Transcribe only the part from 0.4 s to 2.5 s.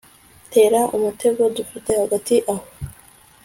tera umutego dufite hagati